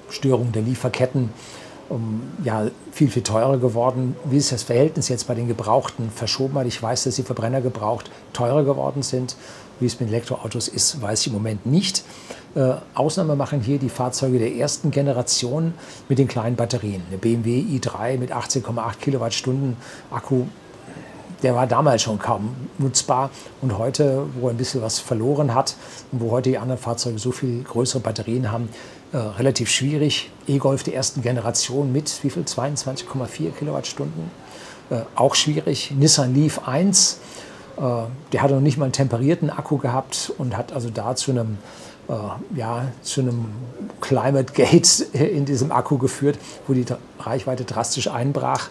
[0.09, 1.29] Störung der Lieferketten
[1.89, 4.15] um, ja, viel, viel teurer geworden.
[4.25, 6.67] Wie ist das Verhältnis jetzt bei den Gebrauchten verschoben hat?
[6.67, 9.35] Ich weiß, dass die Verbrenner gebraucht teurer geworden sind.
[9.79, 12.05] Wie es mit Elektroautos ist, weiß ich im Moment nicht.
[12.55, 15.73] Äh, Ausnahme machen hier die Fahrzeuge der ersten Generation
[16.07, 17.03] mit den kleinen Batterien.
[17.09, 19.75] Eine BMW i3 mit 18,8 Kilowattstunden
[20.11, 20.45] Akku,
[21.43, 23.29] der war damals schon kaum nutzbar.
[23.61, 25.75] Und heute, wo er ein bisschen was verloren hat
[26.11, 28.69] und wo heute die anderen Fahrzeuge so viel größere Batterien haben,
[29.15, 30.29] äh, relativ schwierig.
[30.45, 32.43] E-Golf der ersten Generation mit wie viel?
[32.43, 34.29] 22,4 Kilowattstunden.
[34.89, 35.91] Äh, auch schwierig.
[35.91, 37.21] Nissan Leaf 1,
[37.77, 37.81] äh,
[38.33, 41.59] der hatte noch nicht mal einen temperierten Akku gehabt und hat also da zu einem,
[42.09, 42.13] äh,
[42.57, 43.45] ja, zu einem
[44.01, 46.83] Climate Gate in diesem Akku geführt, wo die
[47.17, 48.67] Reichweite drastisch einbrach.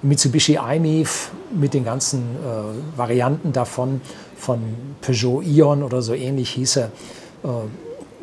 [0.00, 4.00] Mitsubishi iMIF mit den ganzen äh, Varianten davon,
[4.38, 4.58] von
[5.02, 6.86] Peugeot Ion oder so ähnlich hieß er,
[7.44, 7.48] äh,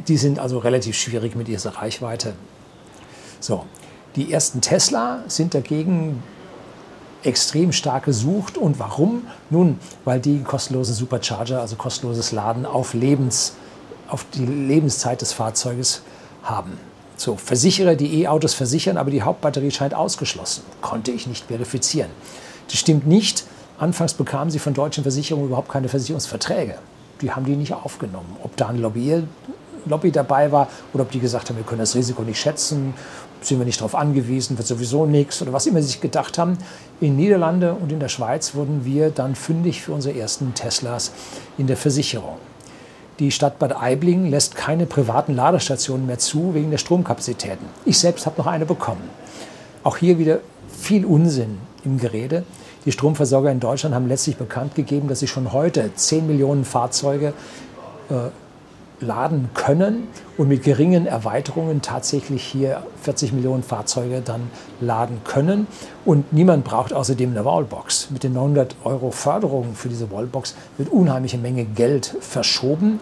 [0.07, 2.33] die sind also relativ schwierig mit dieser Reichweite.
[3.39, 3.65] So,
[4.15, 6.21] die ersten Tesla sind dagegen
[7.23, 8.57] extrem stark gesucht.
[8.57, 9.27] Und warum?
[9.49, 13.53] Nun, weil die kostenlosen Supercharger, also kostenloses Laden auf, Lebens,
[14.07, 16.01] auf die Lebenszeit des Fahrzeuges
[16.43, 16.77] haben.
[17.17, 20.63] So, Versicherer, die E-Autos versichern, aber die Hauptbatterie scheint ausgeschlossen.
[20.81, 22.09] Konnte ich nicht verifizieren.
[22.67, 23.43] Das stimmt nicht.
[23.77, 26.75] Anfangs bekamen sie von deutschen Versicherungen überhaupt keine Versicherungsverträge.
[27.21, 28.38] Die haben die nicht aufgenommen.
[28.43, 29.23] Ob da ein Lobby
[29.86, 32.94] Lobby dabei war oder ob die gesagt haben, wir können das Risiko nicht schätzen,
[33.42, 36.58] sind wir nicht darauf angewiesen, wird sowieso nichts oder was immer sie sich gedacht haben.
[37.00, 41.12] In Niederlande und in der Schweiz wurden wir dann fündig für unsere ersten Teslas
[41.58, 42.38] in der Versicherung.
[43.20, 47.65] Die Stadt Bad Aibling lässt keine privaten Ladestationen mehr zu wegen der Stromkapazitäten.
[47.86, 49.10] Ich selbst habe noch eine bekommen.
[49.84, 50.39] Auch hier wieder
[50.70, 52.44] viel Unsinn im Gerede.
[52.86, 57.34] Die Stromversorger in Deutschland haben letztlich bekannt gegeben, dass sie schon heute 10 Millionen Fahrzeuge
[58.10, 58.13] äh,
[59.01, 60.07] laden können
[60.38, 64.49] und mit geringen Erweiterungen tatsächlich hier 40 Millionen Fahrzeuge dann
[64.81, 65.67] laden können.
[66.05, 68.09] Und niemand braucht außerdem eine Wallbox.
[68.12, 72.99] Mit den 900 Euro Förderung für diese Wallbox wird unheimliche Menge Geld verschoben.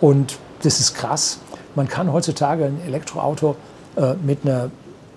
[0.00, 1.38] Und das ist krass.
[1.74, 3.56] Man kann heutzutage ein Elektroauto
[3.96, 4.70] äh, mit einer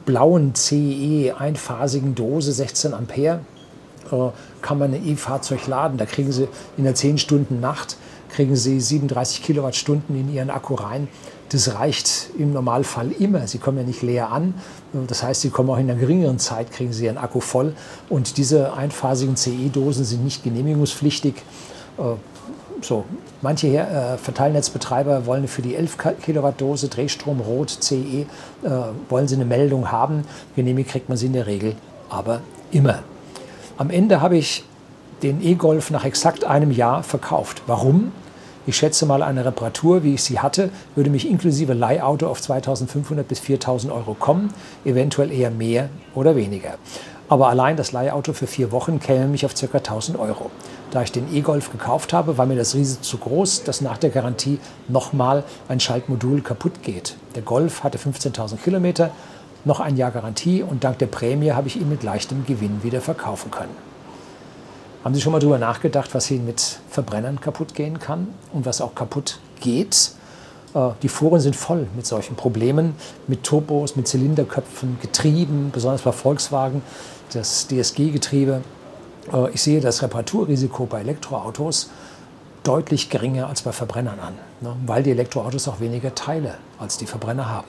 [0.06, 3.42] blauen CE einphasigen Dose 16 Ampere
[4.12, 4.30] äh,
[4.62, 5.98] kann man ein E-Fahrzeug laden.
[5.98, 7.98] Da kriegen Sie in der 10 Stunden Nacht
[8.38, 11.08] kriegen Sie 37 Kilowattstunden in Ihren Akku rein.
[11.50, 13.48] Das reicht im Normalfall immer.
[13.48, 14.54] Sie kommen ja nicht leer an.
[15.08, 17.74] Das heißt, Sie kommen auch in einer geringeren Zeit, kriegen Sie Ihren Akku voll.
[18.10, 21.34] Und diese einphasigen CE-Dosen sind nicht genehmigungspflichtig.
[21.98, 22.04] Äh,
[22.84, 23.06] so,
[23.42, 28.26] manche äh, Verteilnetzbetreiber wollen für die 11 Kilowatt Dose Drehstrom Rot CE äh,
[29.10, 30.26] wollen sie eine Meldung haben.
[30.56, 31.74] Genehmigt kriegt man sie in der Regel,
[32.08, 33.00] aber immer.
[33.80, 34.64] Am Ende habe ich
[35.24, 37.64] den E-Golf nach exakt einem Jahr verkauft.
[37.66, 38.12] Warum?
[38.68, 43.26] Ich schätze mal, eine Reparatur, wie ich sie hatte, würde mich inklusive Leihauto auf 2500
[43.26, 44.54] bis 4000 Euro kommen,
[44.84, 46.74] eventuell eher mehr oder weniger.
[47.30, 49.78] Aber allein das Leihauto für vier Wochen käme mich auf ca.
[49.78, 50.52] 1000 Euro.
[50.92, 54.10] Da ich den E-Golf gekauft habe, war mir das Risiko zu groß, dass nach der
[54.10, 57.16] Garantie nochmal ein Schaltmodul kaputt geht.
[57.36, 59.12] Der Golf hatte 15.000 Kilometer,
[59.64, 63.00] noch ein Jahr Garantie und dank der Prämie habe ich ihn mit leichtem Gewinn wieder
[63.00, 63.87] verkaufen können.
[65.08, 68.82] Haben Sie schon mal darüber nachgedacht, was hier mit Verbrennern kaputt gehen kann und was
[68.82, 70.12] auch kaputt geht?
[70.74, 72.94] Äh, die Foren sind voll mit solchen Problemen,
[73.26, 76.82] mit Turbos, mit Zylinderköpfen, Getrieben, besonders bei Volkswagen,
[77.32, 78.64] das DSG-Getriebe.
[79.32, 81.90] Äh, ich sehe das Reparaturrisiko bei Elektroautos
[82.64, 87.06] deutlich geringer als bei Verbrennern an, ne, weil die Elektroautos auch weniger Teile als die
[87.06, 87.68] Verbrenner haben.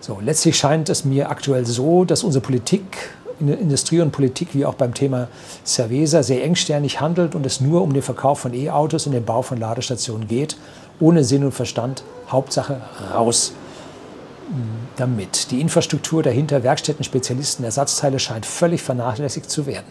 [0.00, 3.08] So, letztlich scheint es mir aktuell so, dass unsere Politik
[3.40, 5.28] Industrie und Politik wie auch beim Thema
[5.64, 9.42] Cerveza sehr engsternig handelt und es nur um den Verkauf von E-Autos und den Bau
[9.42, 10.56] von Ladestationen geht,
[11.00, 12.02] ohne Sinn und Verstand.
[12.28, 12.80] Hauptsache
[13.14, 13.52] raus
[14.96, 15.50] damit.
[15.50, 19.86] Die Infrastruktur dahinter, Werkstätten, Spezialisten, Ersatzteile scheint völlig vernachlässigt zu werden.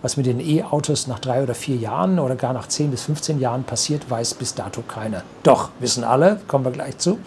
[0.00, 3.40] Was mit den E-Autos nach drei oder vier Jahren oder gar nach zehn bis 15
[3.40, 5.22] Jahren passiert, weiß bis dato keiner.
[5.42, 7.18] Doch, wissen alle, kommen wir gleich zu.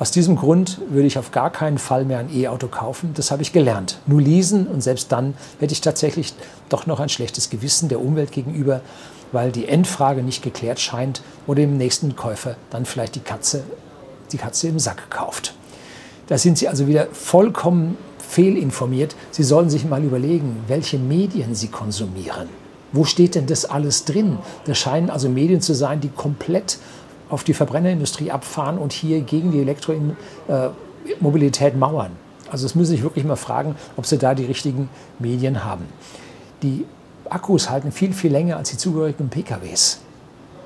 [0.00, 3.10] Aus diesem Grund würde ich auf gar keinen Fall mehr ein E-Auto kaufen.
[3.12, 3.98] Das habe ich gelernt.
[4.06, 6.32] Nur leasen und selbst dann hätte ich tatsächlich
[6.70, 8.80] doch noch ein schlechtes Gewissen der Umwelt gegenüber,
[9.30, 13.62] weil die Endfrage nicht geklärt scheint oder dem nächsten Käufer dann vielleicht die Katze,
[14.32, 15.52] die Katze im Sack kauft.
[16.28, 19.14] Da sind Sie also wieder vollkommen fehlinformiert.
[19.32, 22.48] Sie sollen sich mal überlegen, welche Medien Sie konsumieren.
[22.92, 24.38] Wo steht denn das alles drin?
[24.64, 26.78] Das scheinen also Medien zu sein, die komplett
[27.30, 32.12] auf die Verbrennerindustrie abfahren und hier gegen die Elektromobilität mauern.
[32.50, 34.88] Also das müssen sich wirklich mal fragen, ob Sie da die richtigen
[35.18, 35.84] Medien haben.
[36.62, 36.84] Die
[37.28, 40.00] Akkus halten viel, viel länger als die zugehörigen PKWs.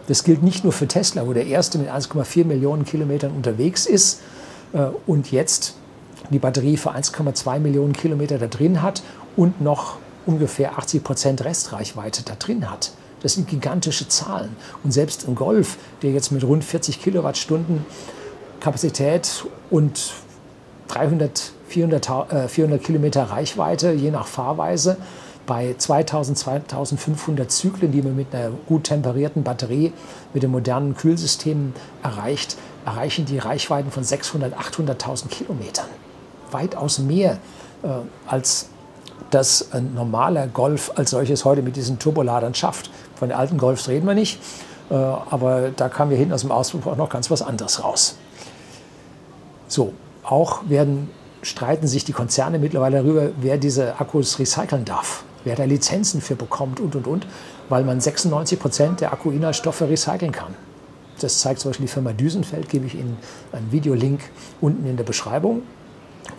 [0.07, 4.21] Das gilt nicht nur für Tesla, wo der erste mit 1,4 Millionen Kilometern unterwegs ist
[4.73, 5.77] äh, und jetzt
[6.31, 9.03] die Batterie für 1,2 Millionen Kilometer da drin hat
[9.37, 12.93] und noch ungefähr 80 Prozent Restreichweite da drin hat.
[13.25, 14.55] Das sind gigantische Zahlen.
[14.85, 17.87] Und selbst ein Golf, der jetzt mit rund 40 Kilowattstunden
[18.61, 20.13] Kapazität und
[20.89, 24.99] 300, 400, äh, 400 Kilometer Reichweite, je nach Fahrweise,
[25.47, 29.95] bei 2000, 2500 Zyklen, die man mit einer gut temperierten Batterie,
[30.35, 35.89] mit dem modernen Kühlsystem erreicht, erreichen die Reichweiten von 600, 800.000 Kilometern.
[36.51, 37.39] Weitaus mehr
[37.83, 37.89] äh,
[38.27, 38.69] als
[39.35, 42.91] das ein normaler Golf als solches heute mit diesen Turboladern schafft.
[43.17, 44.41] Von den alten Golfs reden wir nicht,
[44.91, 48.17] äh, aber da kam wir hinten aus dem Auspuff auch noch ganz was anderes raus.
[49.67, 49.93] So,
[50.23, 51.11] auch werden,
[51.43, 56.37] streiten sich die Konzerne mittlerweile darüber, wer diese Akkus recyceln darf, wer da Lizenzen für
[56.37, 57.27] bekommt und, und, und,
[57.69, 60.55] weil man 96 Prozent der Akkuinhaltsstoffe recyceln kann.
[61.21, 63.17] Das zeigt zum Beispiel die Firma Düsenfeld, gebe ich Ihnen
[63.53, 64.21] einen Videolink
[64.61, 65.63] unten in der Beschreibung.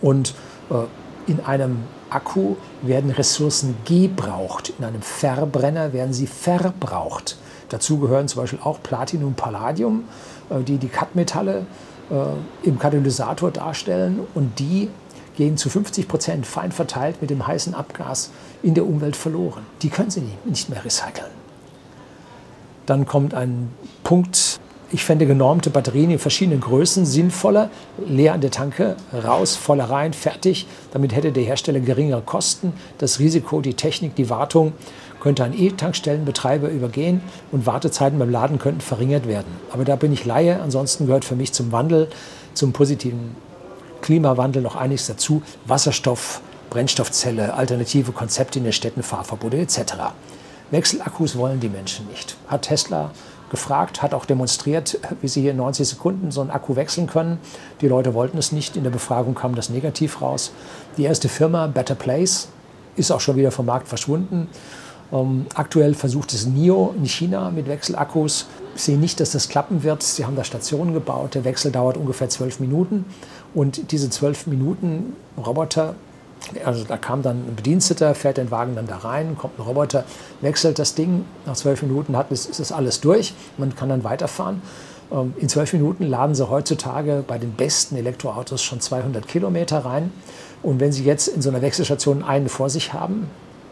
[0.02, 0.34] Und
[0.70, 7.36] äh, in einem Akku werden Ressourcen gebraucht, in einem Verbrenner werden sie verbraucht.
[7.68, 10.04] Dazu gehören zum Beispiel auch Platinum, Palladium,
[10.50, 11.66] äh, die die Cut-Metalle
[12.10, 14.88] äh, im Katalysator darstellen und die
[15.36, 18.30] gehen zu 50 Prozent fein verteilt mit dem heißen Abgas
[18.62, 19.66] in der Umwelt verloren.
[19.82, 21.30] Die können Sie nicht mehr recyceln.
[22.86, 23.70] Dann kommt ein
[24.02, 24.60] Punkt,
[24.92, 27.70] ich fände genormte Batterien in verschiedenen Größen sinnvoller.
[28.06, 30.66] Leer an der Tanke, raus, voller rein, fertig.
[30.92, 32.72] Damit hätte der Hersteller geringere Kosten.
[32.98, 34.74] Das Risiko, die Technik, die Wartung
[35.20, 37.20] könnte an E-Tankstellenbetreiber übergehen
[37.50, 39.48] und Wartezeiten beim Laden könnten verringert werden.
[39.72, 40.62] Aber da bin ich Laie.
[40.62, 42.08] Ansonsten gehört für mich zum Wandel,
[42.54, 43.34] zum positiven
[44.02, 45.42] Klimawandel noch einiges dazu.
[45.64, 49.94] Wasserstoff, Brennstoffzelle, alternative Konzepte in den Städten, Fahrverbote etc.
[50.70, 52.36] Wechselakkus wollen die Menschen nicht.
[52.46, 53.10] Hat Tesla
[53.50, 57.38] gefragt, hat auch demonstriert, wie sie hier in 90 Sekunden so einen Akku wechseln können.
[57.80, 58.76] Die Leute wollten es nicht.
[58.76, 60.52] In der Befragung kam das negativ raus.
[60.96, 62.48] Die erste Firma, Better Place,
[62.96, 64.48] ist auch schon wieder vom Markt verschwunden.
[65.12, 68.46] Ähm, aktuell versucht es NIO in China mit Wechselakkus.
[68.74, 70.02] Ich sehe nicht, dass das klappen wird.
[70.02, 71.34] Sie haben da Stationen gebaut.
[71.34, 73.04] Der Wechsel dauert ungefähr zwölf Minuten.
[73.54, 75.94] Und diese zwölf Minuten Roboter
[76.64, 80.04] also da kam dann ein Bediensteter, fährt den Wagen dann da rein, kommt ein Roboter,
[80.40, 81.24] wechselt das Ding.
[81.44, 83.34] Nach zwölf Minuten hat, ist, das alles durch.
[83.58, 84.62] Man kann dann weiterfahren.
[85.10, 90.12] Ähm, in zwölf Minuten laden Sie heutzutage bei den besten Elektroautos schon 200 Kilometer rein.
[90.62, 93.28] Und wenn Sie jetzt in so einer Wechselstation einen vor sich haben,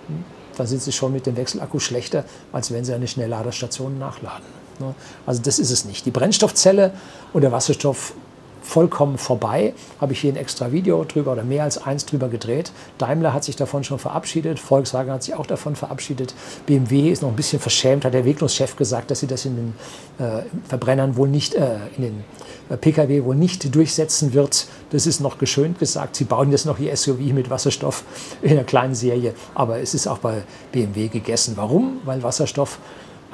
[0.07, 0.25] hm,
[0.57, 4.47] dann sind Sie schon mit dem Wechselakku schlechter, als wenn Sie eine Schnellladerstation nachladen.
[4.79, 4.95] Ne?
[5.27, 6.07] Also das ist es nicht.
[6.07, 6.93] Die Brennstoffzelle
[7.33, 8.15] und der Wasserstoff
[8.65, 9.75] vollkommen vorbei.
[10.01, 12.73] Habe ich hier ein extra Video drüber oder mehr als eins drüber gedreht.
[12.99, 16.35] Daimler hat sich davon schon verabschiedet, Volkswagen hat sich auch davon verabschiedet.
[16.67, 19.75] BMW ist noch ein bisschen verschämt, hat der Entwicklungschef gesagt, dass sie das in den
[20.19, 22.25] äh, Verbrennern wohl nicht, äh, in den
[22.71, 24.67] äh, Pkw wohl nicht durchsetzen wird.
[24.91, 26.17] Das ist noch geschönt gesagt.
[26.17, 28.03] Sie bauen jetzt noch ihr SUV mit Wasserstoff
[28.43, 31.53] in einer kleinen Serie, aber es ist auch bei BMW gegessen.
[31.57, 31.99] Warum?
[32.05, 32.79] Weil Wasserstoff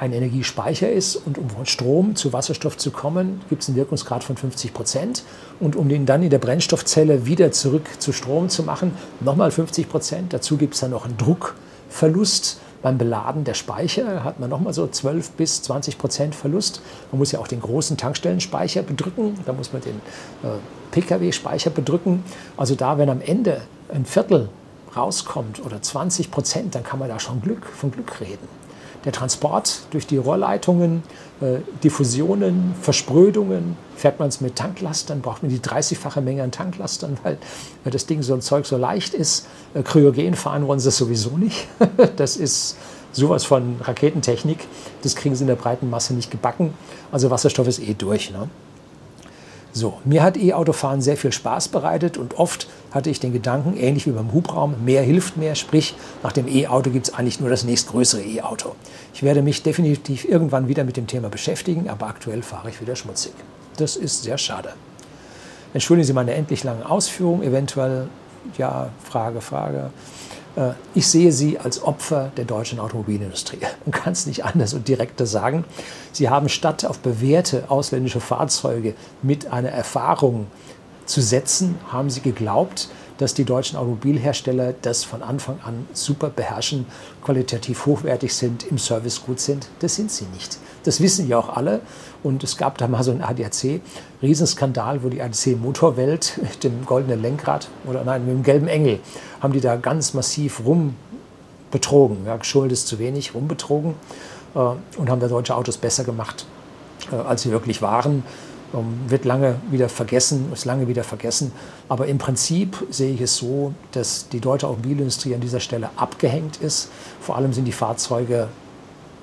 [0.01, 4.23] ein Energiespeicher ist und um von Strom zu Wasserstoff zu kommen, gibt es einen Wirkungsgrad
[4.23, 5.23] von 50 Prozent.
[5.59, 9.87] Und um den dann in der Brennstoffzelle wieder zurück zu Strom zu machen, nochmal 50
[9.87, 10.33] Prozent.
[10.33, 12.59] Dazu gibt es dann noch einen Druckverlust.
[12.81, 16.81] Beim Beladen der Speicher hat man nochmal so 12 bis 20 Prozent Verlust.
[17.11, 19.37] Man muss ja auch den großen Tankstellenspeicher bedrücken.
[19.45, 20.01] Da muss man den
[20.41, 20.57] äh,
[20.89, 22.23] Pkw-Speicher bedrücken.
[22.57, 23.61] Also da, wenn am Ende
[23.93, 24.49] ein Viertel
[24.97, 28.60] rauskommt oder 20 Prozent, dann kann man da schon Glück, von Glück reden
[29.05, 31.03] der Transport durch die Rohrleitungen,
[31.41, 33.75] äh, Diffusionen, Versprödungen.
[33.95, 37.37] Fährt man es mit Tanklastern, braucht man die 30-fache Menge an Tanklastern, weil
[37.83, 39.47] das Ding so ein Zeug so leicht ist.
[39.73, 41.67] Äh, Kryogen fahren wollen sie es sowieso nicht.
[42.15, 42.77] das ist
[43.11, 44.67] sowas von Raketentechnik.
[45.01, 46.73] Das kriegen sie in der breiten Masse nicht gebacken.
[47.11, 48.31] Also Wasserstoff ist eh durch.
[48.31, 48.49] Ne?
[49.73, 54.05] So, mir hat E-Autofahren sehr viel Spaß bereitet und oft hatte ich den Gedanken, ähnlich
[54.05, 57.63] wie beim Hubraum, mehr hilft mehr, sprich nach dem E-Auto gibt es eigentlich nur das
[57.63, 58.75] nächstgrößere E-Auto.
[59.13, 62.97] Ich werde mich definitiv irgendwann wieder mit dem Thema beschäftigen, aber aktuell fahre ich wieder
[62.97, 63.31] schmutzig.
[63.77, 64.73] Das ist sehr schade.
[65.73, 68.09] Entschuldigen Sie meine endlich lange Ausführung, eventuell,
[68.57, 69.91] ja, Frage, Frage.
[70.55, 73.59] Äh, ich sehe Sie als Opfer der deutschen Automobilindustrie.
[73.85, 75.65] Man kann es nicht anders und direkter sagen.
[76.11, 80.47] Sie haben statt auf bewährte ausländische Fahrzeuge mit einer Erfahrung
[81.05, 86.87] zu setzen, haben Sie geglaubt, dass die deutschen Automobilhersteller das von Anfang an super beherrschen,
[87.23, 89.67] qualitativ hochwertig sind, im Service gut sind.
[89.79, 90.57] Das sind sie nicht.
[90.83, 91.81] Das wissen ja auch alle.
[92.23, 97.67] Und es gab da mal so einen ADAC-Riesenskandal, wo die ADAC-Motorwelt mit dem goldenen Lenkrad
[97.85, 98.99] oder nein, mit dem gelben Engel,
[99.39, 102.25] haben die da ganz massiv rumbetrogen.
[102.25, 103.95] Ja, Schuld ist zu wenig, rumbetrogen
[104.55, 104.59] äh,
[104.97, 106.45] und haben da deutsche Autos besser gemacht,
[107.11, 108.23] äh, als sie wirklich waren.
[108.73, 111.51] Ähm, wird lange wieder vergessen, ist lange wieder vergessen.
[111.89, 116.57] Aber im Prinzip sehe ich es so, dass die deutsche Automobilindustrie an dieser Stelle abgehängt
[116.57, 116.89] ist.
[117.19, 118.47] Vor allem sind die Fahrzeuge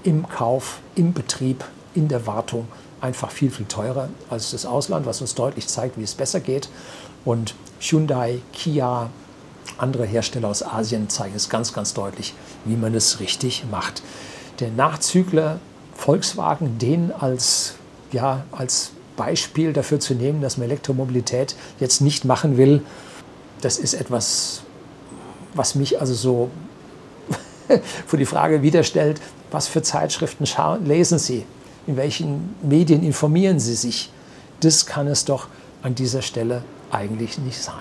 [0.03, 2.69] im Kauf, im Betrieb, in der Wartung
[3.01, 6.69] einfach viel, viel teurer als das Ausland, was uns deutlich zeigt, wie es besser geht.
[7.25, 9.11] Und Hyundai, Kia,
[9.77, 12.35] andere Hersteller aus Asien zeigen es ganz, ganz deutlich,
[12.65, 14.03] wie man es richtig macht.
[14.61, 15.61] Der Nachzügler
[15.95, 17.75] Volkswagen, den als,
[18.13, 22.83] ja, als Beispiel dafür zu nehmen, dass man Elektromobilität jetzt nicht machen will,
[23.61, 24.63] das ist etwas,
[25.55, 26.51] was mich also so
[28.07, 30.45] vor die Frage wieder stellt, was für Zeitschriften
[30.85, 31.45] lesen Sie,
[31.87, 34.11] in welchen Medien informieren Sie sich.
[34.61, 35.49] Das kann es doch
[35.83, 37.75] an dieser Stelle eigentlich nicht sein.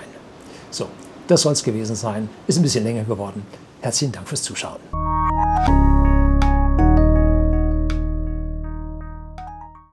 [0.70, 0.88] So,
[1.28, 2.30] das soll es gewesen sein.
[2.46, 3.46] Ist ein bisschen länger geworden.
[3.82, 4.80] Herzlichen Dank fürs Zuschauen.